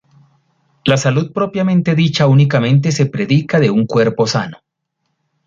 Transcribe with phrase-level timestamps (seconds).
[0.83, 4.57] La salud propiamente dicha únicamente se predica de un cuerpo sano.